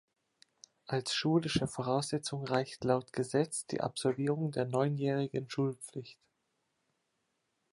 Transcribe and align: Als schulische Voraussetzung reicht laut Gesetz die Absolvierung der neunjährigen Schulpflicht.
Als 0.87 1.13
schulische 1.13 1.67
Voraussetzung 1.67 2.43
reicht 2.47 2.83
laut 2.85 3.13
Gesetz 3.13 3.67
die 3.67 3.81
Absolvierung 3.81 4.49
der 4.49 4.65
neunjährigen 4.65 5.47
Schulpflicht. 5.47 6.17